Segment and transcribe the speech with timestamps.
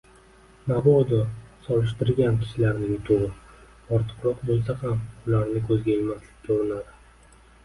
[0.69, 1.17] Mobodo
[1.67, 3.29] solishtirgan kishilarining yutug`i
[3.99, 7.39] ortiqroq bo`lsa ham ularni ko`zga ilmaslikka urinadi